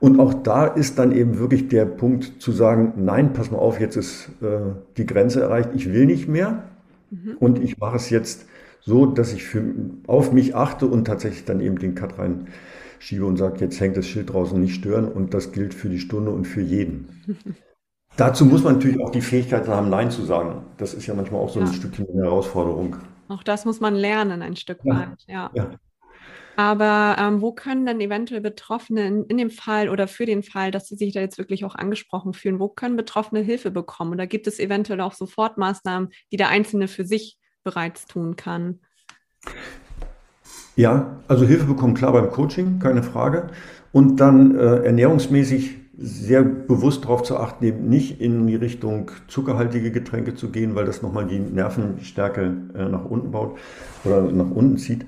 [0.00, 3.78] Und auch da ist dann eben wirklich der Punkt zu sagen, nein, pass mal auf,
[3.78, 6.64] jetzt ist äh, die Grenze erreicht, ich will nicht mehr
[7.10, 7.36] mhm.
[7.38, 8.46] und ich mache es jetzt
[8.80, 9.62] so, dass ich für,
[10.08, 12.18] auf mich achte und tatsächlich dann eben den Cut
[13.02, 15.98] reinschiebe und sage, jetzt hängt das Schild draußen nicht stören und das gilt für die
[15.98, 17.08] Stunde und für jeden.
[18.16, 20.66] Dazu muss man natürlich auch die Fähigkeit haben, Nein zu sagen.
[20.76, 22.96] Das ist ja manchmal auch so ein Stückchen eine Herausforderung.
[23.28, 24.94] Auch das muss man lernen, ein Stück ja.
[24.94, 25.50] weit, ja.
[25.54, 25.70] ja.
[26.56, 30.70] Aber ähm, wo können denn eventuell Betroffene in, in, dem Fall oder für den Fall,
[30.70, 34.12] dass sie sich da jetzt wirklich auch angesprochen fühlen, wo können Betroffene Hilfe bekommen?
[34.12, 38.80] Oder gibt es eventuell auch Sofortmaßnahmen, die der Einzelne für sich bereits tun kann?
[40.76, 43.48] Ja, also Hilfe bekommen klar beim Coaching, keine Frage.
[43.92, 49.90] Und dann äh, ernährungsmäßig sehr bewusst darauf zu achten, eben nicht in die Richtung zuckerhaltige
[49.90, 53.58] Getränke zu gehen, weil das nochmal die Nervenstärke äh, nach unten baut
[54.04, 55.04] oder nach unten zieht.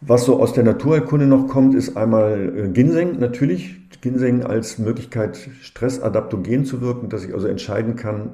[0.00, 3.78] Was so aus der Naturheilkunde noch kommt, ist einmal äh, Ginseng natürlich.
[4.00, 8.30] Ginseng als Möglichkeit, stressadaptogen zu wirken, dass ich also entscheiden kann,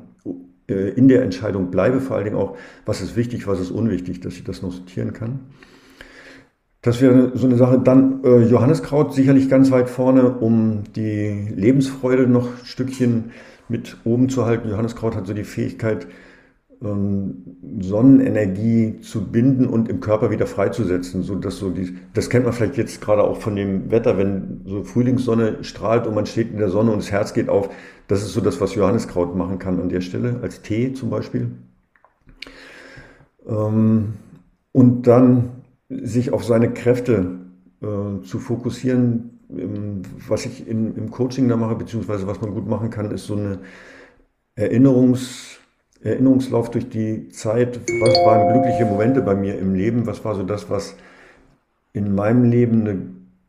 [0.69, 4.21] äh, in der Entscheidung bleibe, vor allen Dingen auch, was ist wichtig, was ist unwichtig,
[4.21, 5.41] dass ich das noch sortieren kann.
[6.83, 7.81] Das wäre so eine Sache.
[7.81, 13.33] Dann äh, Johanneskraut sicherlich ganz weit vorne, um die Lebensfreude noch ein Stückchen
[13.69, 14.69] mit oben zu halten.
[14.69, 16.07] Johanneskraut hat so die Fähigkeit,
[16.81, 22.45] ähm, Sonnenenergie zu binden und im Körper wieder freizusetzen, so dass so die, das kennt
[22.45, 26.53] man vielleicht jetzt gerade auch von dem Wetter, wenn so Frühlingssonne strahlt und man steht
[26.53, 27.71] in der Sonne und das Herz geht auf.
[28.07, 31.51] Das ist so das, was Johanneskraut machen kann an der Stelle, als Tee zum Beispiel.
[33.49, 34.14] Ähm,
[34.73, 35.58] und dann
[35.88, 37.40] sich auf seine Kräfte
[37.81, 39.40] äh, zu fokussieren.
[40.29, 43.35] Was ich in, im Coaching da mache, beziehungsweise was man gut machen kann, ist so
[43.35, 43.61] eine
[44.57, 45.59] Erinnerungs,
[46.03, 47.81] Erinnerungslauf durch die Zeit.
[48.01, 50.07] Was waren glückliche Momente bei mir im Leben?
[50.07, 50.96] Was war so das, was
[51.94, 52.98] in meinem Leben eine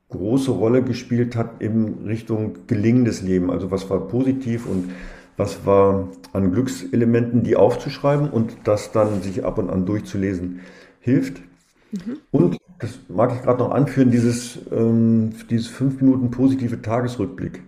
[0.10, 3.52] große Rolle gespielt hat in Richtung gelingendes Leben?
[3.52, 4.92] Also was war positiv und
[5.36, 10.62] was war an Glückselementen, die aufzuschreiben und das dann sich ab und an durchzulesen
[11.00, 11.42] hilft.
[11.92, 12.18] Mhm.
[12.32, 17.62] Und, das mag ich gerade noch anführen, dieses, ähm, dieses fünf Minuten positive Tagesrückblick.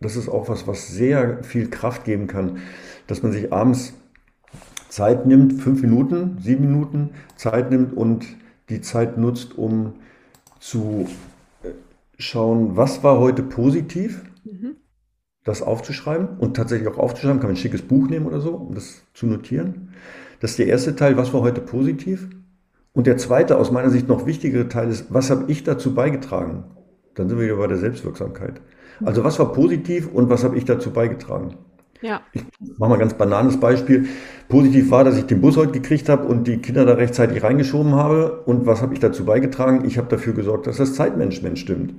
[0.00, 2.58] Das ist auch was, was sehr viel Kraft geben kann,
[3.06, 3.94] dass man sich abends
[4.88, 8.26] Zeit nimmt, fünf Minuten, sieben Minuten Zeit nimmt und
[8.68, 9.94] die Zeit nutzt, um
[10.60, 11.08] zu
[11.62, 11.70] äh,
[12.18, 14.76] schauen, was war heute positiv, mhm.
[15.42, 18.74] das aufzuschreiben und tatsächlich auch aufzuschreiben, kann man ein schickes Buch nehmen oder so, um
[18.74, 19.88] das zu notieren.
[20.40, 22.28] Das ist der erste Teil, was war heute positiv.
[22.94, 26.64] Und der zweite, aus meiner Sicht noch wichtigere Teil ist, was habe ich dazu beigetragen?
[27.14, 28.60] Dann sind wir wieder bei der Selbstwirksamkeit.
[29.04, 31.56] Also was war positiv und was habe ich dazu beigetragen?
[32.00, 32.20] Ja.
[32.32, 32.44] Ich
[32.78, 34.06] mache mal ein ganz bananes Beispiel.
[34.48, 37.94] Positiv war, dass ich den Bus heute gekriegt habe und die Kinder da rechtzeitig reingeschoben
[37.94, 38.42] habe.
[38.46, 39.84] Und was habe ich dazu beigetragen?
[39.86, 41.94] Ich habe dafür gesorgt, dass das Zeitmanagement stimmt.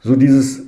[0.00, 0.62] So dieses,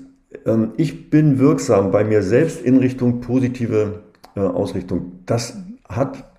[0.47, 4.01] ähm, ich bin wirksam bei mir selbst in Richtung positive
[4.35, 5.21] äh, Ausrichtung.
[5.27, 6.32] Das hat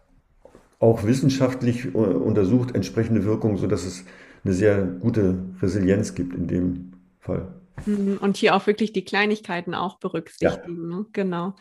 [0.83, 4.03] auch wissenschaftlich äh, untersucht entsprechende Wirkung, sodass es
[4.43, 7.47] eine sehr gute Resilienz gibt in dem Fall.
[7.85, 10.91] Mhm, und hier auch wirklich die Kleinigkeiten auch berücksichtigen.
[10.91, 10.97] Ja.
[10.97, 11.05] Ne?
[11.13, 11.55] Genau.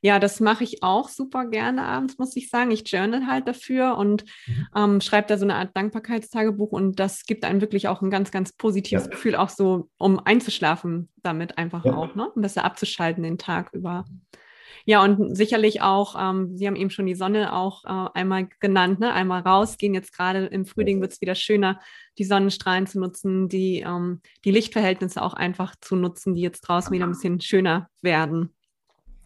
[0.00, 2.70] Ja, das mache ich auch super gerne abends, muss ich sagen.
[2.70, 4.66] Ich journal halt dafür und mhm.
[4.74, 8.30] ähm, schreibe da so eine Art Dankbarkeitstagebuch und das gibt einem wirklich auch ein ganz,
[8.30, 9.10] ganz positives ja.
[9.10, 11.94] Gefühl, auch so, um einzuschlafen damit einfach ja.
[11.94, 12.30] auch, ne?
[12.34, 14.04] Um besser abzuschalten den Tag über.
[14.84, 19.00] Ja, und sicherlich auch, ähm, Sie haben eben schon die Sonne auch äh, einmal genannt,
[19.00, 19.12] ne?
[19.12, 19.94] einmal rausgehen.
[19.94, 21.80] Jetzt gerade im Frühling wird es wieder schöner,
[22.18, 26.92] die Sonnenstrahlen zu nutzen, die, ähm, die Lichtverhältnisse auch einfach zu nutzen, die jetzt draußen
[26.92, 28.54] wieder ein bisschen schöner werden.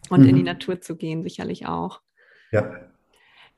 [0.09, 0.29] Und mhm.
[0.29, 0.47] in die mhm.
[0.47, 2.01] Natur zu gehen, sicherlich auch.
[2.51, 2.87] Ja.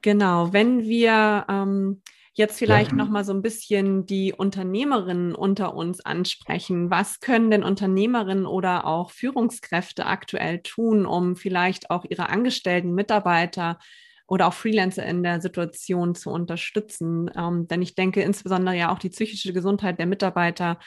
[0.01, 2.01] Genau, wenn wir ähm,
[2.39, 2.95] Jetzt vielleicht ja.
[2.95, 6.89] noch mal so ein bisschen die Unternehmerinnen unter uns ansprechen.
[6.89, 13.77] Was können denn Unternehmerinnen oder auch Führungskräfte aktuell tun, um vielleicht auch ihre angestellten Mitarbeiter
[14.25, 17.29] oder auch Freelancer in der Situation zu unterstützen?
[17.35, 20.79] Ähm, denn ich denke, insbesondere ja auch die psychische Gesundheit der Mitarbeiter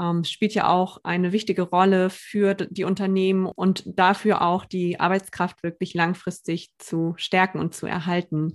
[0.00, 5.62] ähm, spielt ja auch eine wichtige Rolle für die Unternehmen und dafür auch die Arbeitskraft
[5.64, 8.54] wirklich langfristig zu stärken und zu erhalten.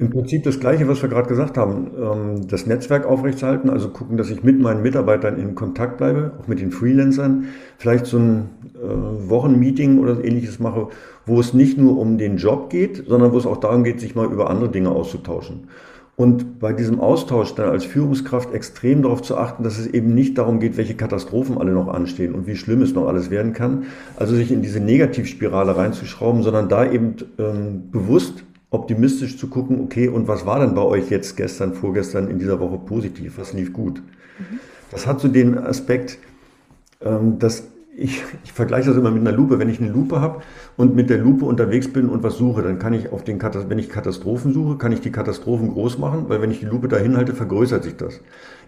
[0.00, 1.90] Im Prinzip das Gleiche, was wir gerade gesagt haben.
[2.00, 6.48] Ähm, das Netzwerk aufrechtzuerhalten, also gucken, dass ich mit meinen Mitarbeitern in Kontakt bleibe, auch
[6.48, 7.48] mit den Freelancern.
[7.76, 10.88] Vielleicht so ein äh, Wochenmeeting oder ähnliches mache,
[11.26, 14.14] wo es nicht nur um den Job geht, sondern wo es auch darum geht, sich
[14.14, 15.68] mal über andere Dinge auszutauschen.
[16.16, 20.38] Und bei diesem Austausch dann als Führungskraft extrem darauf zu achten, dass es eben nicht
[20.38, 23.84] darum geht, welche Katastrophen alle noch anstehen und wie schlimm es noch alles werden kann.
[24.16, 30.08] Also sich in diese Negativspirale reinzuschrauben, sondern da eben ähm, bewusst optimistisch zu gucken, okay,
[30.08, 33.38] und was war denn bei euch jetzt gestern, vorgestern in dieser Woche positiv?
[33.38, 34.00] Was lief gut?
[34.38, 34.60] Mhm.
[34.90, 36.18] Das hat so den Aspekt,
[37.00, 37.64] ähm, dass
[37.96, 39.58] ich, ich vergleiche das immer mit einer Lupe.
[39.58, 40.42] Wenn ich eine Lupe habe
[40.76, 43.78] und mit der Lupe unterwegs bin und was suche, dann kann ich auf den wenn
[43.78, 47.16] ich Katastrophen suche, kann ich die Katastrophen groß machen, weil wenn ich die Lupe dahin
[47.16, 48.20] halte, vergrößert sich das.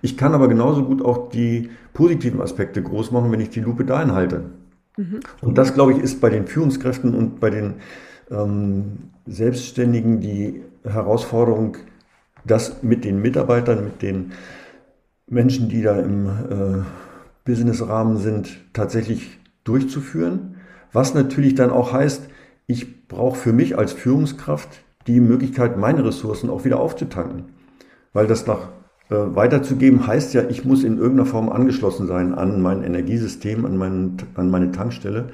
[0.03, 3.85] Ich kann aber genauso gut auch die positiven Aspekte groß machen, wenn ich die Lupe
[3.85, 4.43] dahin halte.
[4.97, 5.21] Mhm.
[5.41, 7.75] Und das, glaube ich, ist bei den Führungskräften und bei den
[8.33, 11.77] ähm, Selbstständigen die Herausforderung,
[12.45, 14.33] das mit den Mitarbeitern, mit den
[15.29, 16.83] Menschen, die da im äh,
[17.45, 20.57] Businessrahmen sind, tatsächlich durchzuführen.
[20.93, 22.29] Was natürlich dann auch heißt,
[22.67, 27.45] ich brauche für mich als Führungskraft die Möglichkeit, meine Ressourcen auch wieder aufzutanken.
[28.13, 28.69] Weil das nach
[29.09, 33.77] äh, weiterzugeben heißt ja, ich muss in irgendeiner Form angeschlossen sein an mein Energiesystem, an,
[33.77, 35.29] mein, an meine Tankstelle.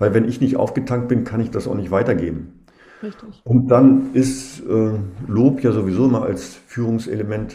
[0.00, 2.64] Weil wenn ich nicht aufgetankt bin, kann ich das auch nicht weitergeben.
[3.02, 3.42] Richtig.
[3.44, 4.92] Und dann ist äh,
[5.28, 7.54] Lob ja sowieso immer als Führungselement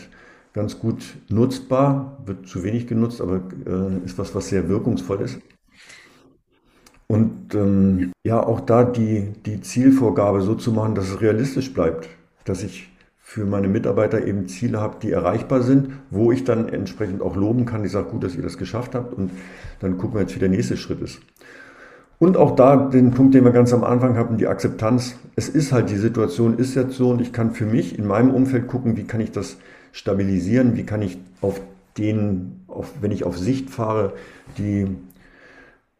[0.53, 5.39] ganz gut nutzbar, wird zu wenig genutzt, aber äh, ist was, was sehr wirkungsvoll ist.
[7.07, 12.07] Und ähm, ja, auch da die, die Zielvorgabe so zu machen, dass es realistisch bleibt,
[12.45, 17.23] dass ich für meine Mitarbeiter eben Ziele habe, die erreichbar sind, wo ich dann entsprechend
[17.23, 17.83] auch loben kann.
[17.83, 19.31] Ich sage, gut, dass ihr das geschafft habt und
[19.79, 21.21] dann gucken wir jetzt, wie der nächste Schritt ist.
[22.17, 25.17] Und auch da den Punkt, den wir ganz am Anfang hatten, die Akzeptanz.
[25.35, 28.33] Es ist halt, die Situation ist jetzt so und ich kann für mich in meinem
[28.33, 29.57] Umfeld gucken, wie kann ich das
[29.91, 31.59] stabilisieren, wie kann ich auf
[31.97, 34.13] den, auf, wenn ich auf Sicht fahre,
[34.57, 34.87] die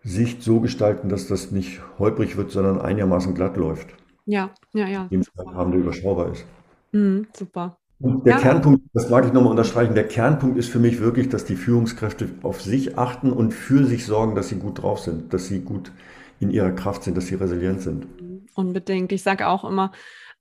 [0.04, 3.88] Sicht so gestalten, dass das nicht holprig wird, sondern einigermaßen glatt läuft.
[4.26, 5.08] Ja, ja, ja.
[5.10, 6.46] Im Rahmen, der überschaubar ist.
[6.92, 7.78] Mhm, super.
[8.06, 8.40] Und der ja.
[8.40, 12.30] Kernpunkt, das mag ich nochmal unterstreichen, der Kernpunkt ist für mich wirklich, dass die Führungskräfte
[12.44, 15.92] auf sich achten und für sich sorgen, dass sie gut drauf sind, dass sie gut
[16.40, 18.06] in ihrer Kraft sind, dass sie resilient sind.
[18.54, 19.12] Unbedingt.
[19.12, 19.92] Ich sage auch immer,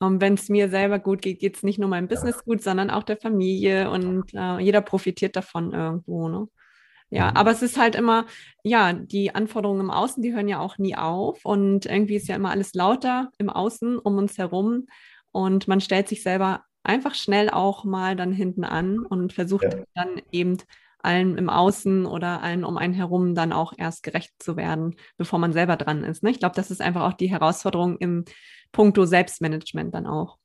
[0.02, 2.42] ähm, wenn es mir selber gut geht, geht es nicht nur meinem Business ja.
[2.44, 6.28] gut, sondern auch der Familie und äh, jeder profitiert davon irgendwo.
[6.28, 6.46] Ne?
[7.08, 7.36] Ja, mhm.
[7.38, 8.26] aber es ist halt immer,
[8.62, 12.36] ja, die Anforderungen im Außen, die hören ja auch nie auf und irgendwie ist ja
[12.36, 14.86] immer alles lauter im Außen um uns herum
[15.32, 19.70] und man stellt sich selber einfach schnell auch mal dann hinten an und versucht ja.
[19.94, 20.58] dann eben
[21.04, 25.38] allen im Außen oder allen um einen herum dann auch erst gerecht zu werden, bevor
[25.38, 26.22] man selber dran ist.
[26.22, 26.30] Ne?
[26.30, 28.24] Ich glaube, das ist einfach auch die Herausforderung im
[28.72, 30.38] Punkto Selbstmanagement dann auch.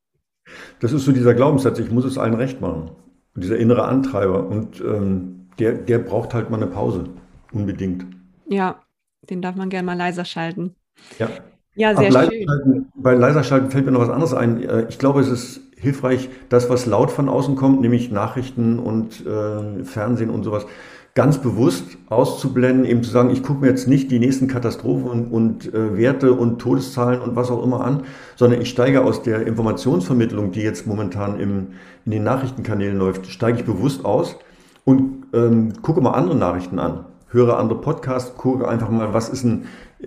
[0.79, 2.91] Das ist so dieser Glaubenssatz, ich muss es allen recht machen.
[3.35, 4.47] Und dieser innere Antreiber.
[4.47, 7.05] Und ähm, der, der braucht halt mal eine Pause.
[7.51, 8.05] Unbedingt.
[8.47, 8.81] Ja,
[9.29, 10.75] den darf man gerne mal leiser schalten.
[11.19, 11.29] Ja.
[11.75, 12.87] Ja, sehr schön.
[12.95, 14.61] Bei leiser Schalten fällt mir noch was anderes ein.
[14.61, 19.25] Äh, ich glaube, es ist hilfreich, das, was laut von außen kommt, nämlich Nachrichten und
[19.25, 20.65] äh, Fernsehen und sowas,
[21.15, 25.31] ganz bewusst auszublenden, eben zu sagen, ich gucke mir jetzt nicht die nächsten Katastrophen und,
[25.31, 28.03] und äh, Werte und Todeszahlen und was auch immer an,
[28.35, 31.67] sondern ich steige aus der Informationsvermittlung, die jetzt momentan im,
[32.05, 34.37] in den Nachrichtenkanälen läuft, steige ich bewusst aus
[34.85, 39.43] und ähm, gucke mal andere Nachrichten an, höre andere Podcasts, gucke einfach mal, was ist
[39.45, 39.59] äh,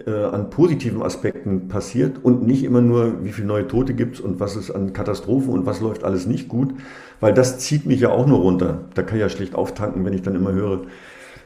[0.07, 4.40] an positiven Aspekten passiert und nicht immer nur, wie viele neue Tote gibt es und
[4.40, 6.74] was ist an Katastrophen und was läuft alles nicht gut,
[7.20, 8.87] weil das zieht mich ja auch nur runter.
[8.94, 10.87] Da kann ich ja schlecht auftanken, wenn ich dann immer höre,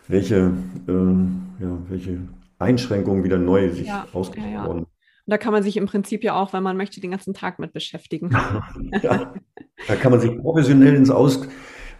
[0.07, 0.53] welche,
[0.87, 0.93] äh,
[1.63, 2.19] ja, welche
[2.61, 4.87] Einschränkungen wieder neu sich ja, ausgebaut ja, ja.
[5.29, 7.73] Da kann man sich im Prinzip ja auch, wenn man möchte, den ganzen Tag mit
[7.73, 8.31] beschäftigen.
[9.03, 9.35] ja,
[9.89, 11.49] da kann man sich professionell ins Aus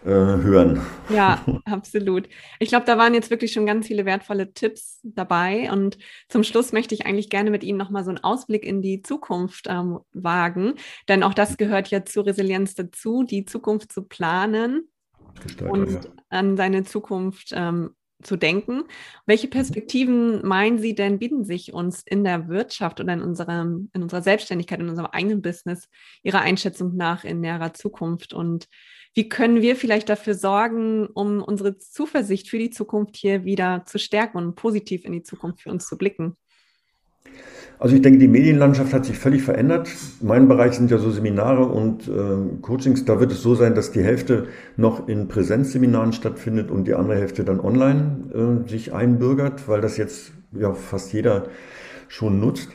[0.07, 0.81] äh, hören.
[1.09, 2.29] Ja, absolut.
[2.59, 5.69] Ich glaube, da waren jetzt wirklich schon ganz viele wertvolle Tipps dabei.
[5.69, 5.97] Und
[6.29, 9.65] zum Schluss möchte ich eigentlich gerne mit Ihnen nochmal so einen Ausblick in die Zukunft
[9.67, 10.75] ähm, wagen.
[11.09, 14.87] Denn auch das gehört ja zur Resilienz dazu, die Zukunft zu planen
[15.69, 15.99] und ja.
[16.29, 17.91] an seine Zukunft ähm,
[18.23, 18.85] zu denken.
[19.25, 24.03] Welche Perspektiven meinen Sie denn bieten sich uns in der Wirtschaft oder in, unserem, in
[24.03, 25.89] unserer Selbstständigkeit, in unserem eigenen Business
[26.23, 28.33] Ihrer Einschätzung nach in näherer Zukunft?
[28.33, 28.67] Und
[29.13, 33.99] wie können wir vielleicht dafür sorgen, um unsere Zuversicht für die Zukunft hier wieder zu
[33.99, 36.35] stärken und positiv in die Zukunft für uns zu blicken?
[37.79, 39.89] Also ich denke, die Medienlandschaft hat sich völlig verändert.
[40.21, 43.05] Mein Bereich sind ja so Seminare und äh, Coachings.
[43.05, 47.19] Da wird es so sein, dass die Hälfte noch in Präsenzseminaren stattfindet und die andere
[47.19, 51.49] Hälfte dann online äh, sich einbürgert, weil das jetzt ja fast jeder
[52.07, 52.69] schon nutzt.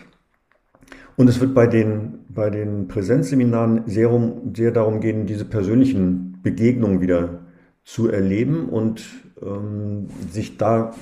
[1.17, 6.39] Und es wird bei den, bei den Präsenzseminaren sehr, um, sehr darum gehen, diese persönlichen
[6.43, 7.41] Begegnungen wieder
[7.85, 9.05] zu erleben und
[9.43, 10.95] ähm, sich da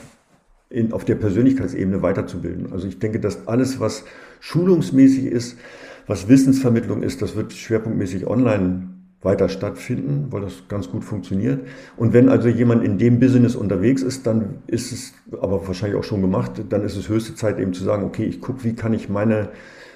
[0.69, 2.73] in, auf der Persönlichkeitsebene weiterzubilden.
[2.73, 4.05] Also ich denke, dass alles, was
[4.41, 5.59] schulungsmäßig ist,
[6.07, 11.61] was Wissensvermittlung ist, das wird schwerpunktmäßig online weiter stattfinden, weil das ganz gut funktioniert.
[11.97, 16.05] Und wenn also jemand in dem Business unterwegs ist, dann ist es, aber wahrscheinlich auch
[16.05, 18.95] schon gemacht, dann ist es höchste Zeit eben zu sagen, okay, ich gucke, wie kann
[18.95, 19.51] ich meine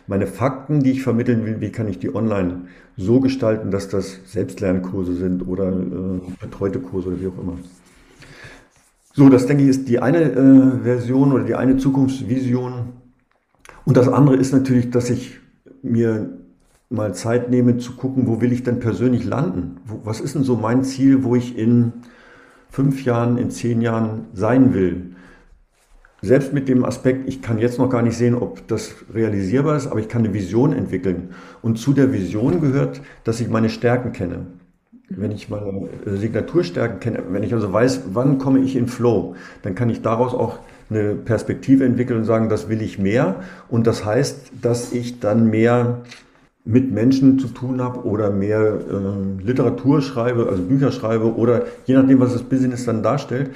[0.07, 2.63] meine Fakten, die ich vermitteln will, wie kann ich die online
[2.97, 7.59] so gestalten, dass das Selbstlernkurse sind oder äh, betreute Kurse oder wie auch immer.
[9.15, 12.91] So, das denke ich ist die eine äh, Version oder die eine Zukunftsvision.
[13.85, 15.39] Und das andere ist natürlich, dass ich
[15.83, 16.39] mir
[16.95, 19.79] mal Zeit nehme zu gucken, wo will ich denn persönlich landen?
[19.87, 21.93] Wo, was ist denn so mein Ziel, wo ich in
[22.71, 25.15] fünf Jahren, in zehn Jahren sein will?
[26.25, 29.87] selbst mit dem Aspekt, ich kann jetzt noch gar nicht sehen, ob das realisierbar ist,
[29.87, 31.31] aber ich kann eine Vision entwickeln.
[31.63, 34.47] Und zu der Vision gehört, dass ich meine Stärken kenne.
[35.11, 39.75] Wenn ich meine Signaturstärken kenne, wenn ich also weiß, wann komme ich in Flow, dann
[39.75, 43.37] kann ich daraus auch eine Perspektive entwickeln und sagen, das will ich mehr.
[43.69, 46.03] Und das heißt, dass ich dann mehr
[46.65, 51.95] mit Menschen zu tun habe oder mehr äh, Literatur schreibe, also Bücher schreibe oder je
[51.95, 53.51] nachdem, was das Business dann darstellt,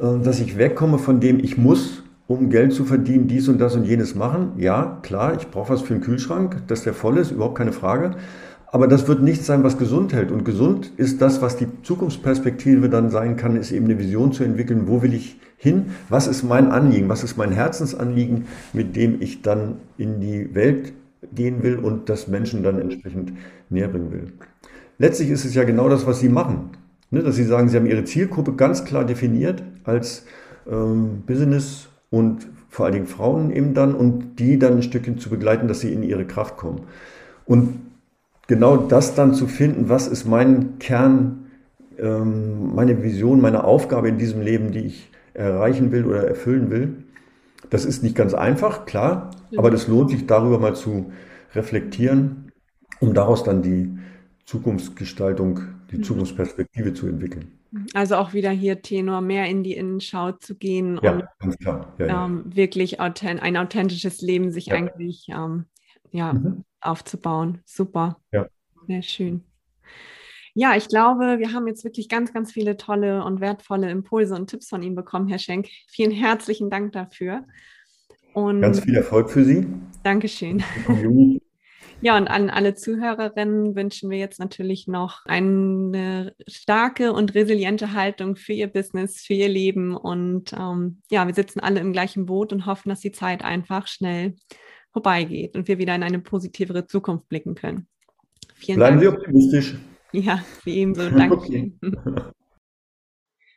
[0.00, 3.74] äh, dass ich wegkomme von dem, ich muss, um Geld zu verdienen, dies und das
[3.74, 4.52] und jenes machen.
[4.56, 8.12] Ja, klar, ich brauche was für einen Kühlschrank, dass der voll ist, überhaupt keine Frage.
[8.70, 10.30] Aber das wird nichts sein, was gesund hält.
[10.30, 14.44] Und gesund ist das, was die Zukunftsperspektive dann sein kann, ist eben eine Vision zu
[14.44, 14.88] entwickeln.
[14.88, 15.86] Wo will ich hin?
[16.10, 17.08] Was ist mein Anliegen?
[17.08, 20.92] Was ist mein Herzensanliegen, mit dem ich dann in die Welt
[21.34, 23.32] gehen will und das Menschen dann entsprechend
[23.70, 24.32] näher bringen will?
[24.98, 26.70] Letztlich ist es ja genau das, was Sie machen.
[27.10, 30.24] Ne, dass Sie sagen, Sie haben Ihre Zielgruppe ganz klar definiert als
[30.70, 35.30] ähm, Business und vor allen Dingen Frauen eben dann und die dann ein Stückchen zu
[35.30, 36.82] begleiten, dass sie in ihre Kraft kommen.
[37.46, 37.80] Und
[38.46, 41.46] genau das dann zu finden, was ist mein Kern,
[41.98, 47.04] ähm, meine Vision, meine Aufgabe in diesem Leben, die ich erreichen will oder erfüllen will,
[47.70, 51.12] das ist nicht ganz einfach, klar, aber das lohnt sich darüber mal zu
[51.54, 52.52] reflektieren,
[53.00, 53.98] um daraus dann die
[54.44, 56.02] Zukunftsgestaltung die mhm.
[56.02, 57.58] Zukunftsperspektive zu entwickeln.
[57.92, 61.56] Also auch wieder hier Tenor, mehr in die Innenschau zu gehen ja, und.
[61.60, 62.24] Ja, ja.
[62.24, 65.66] Ähm, wirklich authent ein authentisches Leben sich eigentlich ähm,
[66.10, 66.64] ja, mhm.
[66.80, 67.60] aufzubauen.
[67.66, 68.20] Super.
[68.32, 68.46] Ja.
[68.86, 69.44] Sehr schön.
[70.60, 74.50] Ja, ich glaube, wir haben jetzt wirklich ganz, ganz viele tolle und wertvolle Impulse und
[74.50, 75.68] Tipps von Ihnen bekommen, Herr Schenk.
[75.86, 77.44] Vielen herzlichen Dank dafür.
[78.32, 79.68] Und ganz viel Erfolg für Sie.
[80.02, 80.62] Dankeschön.
[82.00, 88.36] Ja, und an alle Zuhörerinnen wünschen wir jetzt natürlich noch eine starke und resiliente Haltung
[88.36, 89.96] für ihr Business, für ihr Leben.
[89.96, 93.88] Und ähm, ja, wir sitzen alle im gleichen Boot und hoffen, dass die Zeit einfach
[93.88, 94.36] schnell
[94.92, 97.88] vorbeigeht und wir wieder in eine positivere Zukunft blicken können.
[98.54, 99.02] Vielen Bleiben Dank.
[99.02, 99.74] Sie optimistisch.
[100.12, 101.10] Ja, wie ebenso.
[101.10, 101.72] Danke.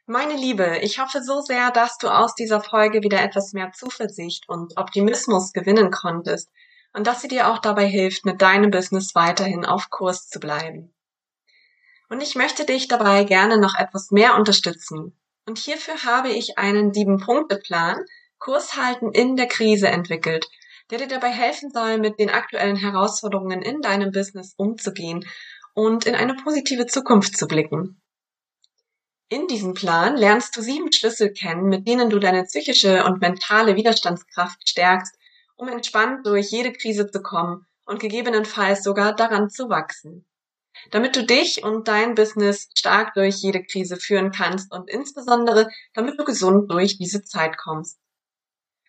[0.06, 4.50] Meine Liebe, ich hoffe so sehr, dass du aus dieser Folge wieder etwas mehr Zuversicht
[4.50, 6.50] und Optimismus gewinnen konntest
[6.94, 10.94] und dass sie dir auch dabei hilft, mit deinem Business weiterhin auf Kurs zu bleiben.
[12.10, 15.18] Und ich möchte dich dabei gerne noch etwas mehr unterstützen.
[15.46, 18.04] Und hierfür habe ich einen Sieben-Punkte-Plan
[18.38, 20.50] Kurs halten in der Krise entwickelt,
[20.90, 25.24] der dir dabei helfen soll, mit den aktuellen Herausforderungen in deinem Business umzugehen
[25.74, 28.02] und in eine positive Zukunft zu blicken.
[29.30, 33.78] In diesem Plan lernst du sieben Schlüssel kennen, mit denen du deine psychische und mentale
[33.78, 35.16] Widerstandskraft stärkst,
[35.56, 40.26] um entspannt durch jede Krise zu kommen und gegebenenfalls sogar daran zu wachsen.
[40.90, 46.20] Damit du dich und dein Business stark durch jede Krise führen kannst und insbesondere damit
[46.20, 48.00] du gesund durch diese Zeit kommst.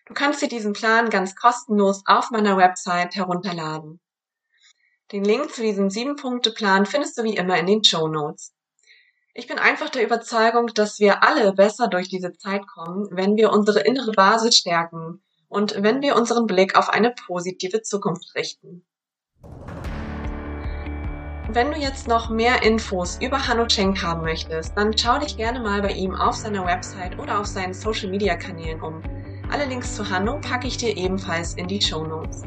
[0.07, 4.01] Du kannst dir diesen Plan ganz kostenlos auf meiner Website herunterladen.
[5.11, 8.53] Den Link zu diesem Sieben-Punkte-Plan findest du wie immer in den Show Notes.
[9.35, 13.51] Ich bin einfach der Überzeugung, dass wir alle besser durch diese Zeit kommen, wenn wir
[13.51, 18.85] unsere innere Basis stärken und wenn wir unseren Blick auf eine positive Zukunft richten.
[21.49, 25.59] Wenn du jetzt noch mehr Infos über Hanno Schenk haben möchtest, dann schau dich gerne
[25.59, 29.03] mal bei ihm auf seiner Website oder auf seinen Social Media Kanälen um.
[29.51, 32.43] Alle Links zu Hanno packe ich dir ebenfalls in die Show Notes.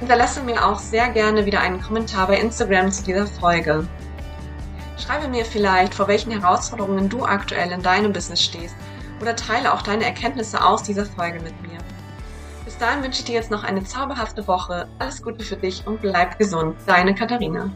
[0.00, 3.86] Hinterlasse mir auch sehr gerne wieder einen Kommentar bei Instagram zu dieser Folge.
[4.96, 8.76] Schreibe mir vielleicht, vor welchen Herausforderungen du aktuell in deinem Business stehst
[9.20, 11.78] oder teile auch deine Erkenntnisse aus dieser Folge mit mir.
[12.64, 14.88] Bis dahin wünsche ich dir jetzt noch eine zauberhafte Woche.
[14.98, 16.76] Alles Gute für dich und bleib gesund.
[16.86, 17.70] Deine Katharina.